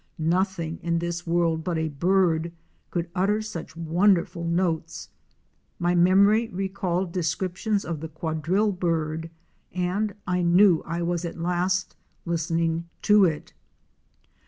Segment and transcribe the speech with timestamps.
[0.17, 2.51] Nothing in this world but a bird
[2.89, 5.09] could utter such wonderful notes.
[5.77, 9.29] My memory recalled descriptions of the Quadrille bird!"
[9.71, 11.95] and I knew I was at last
[12.25, 13.53] listening to it.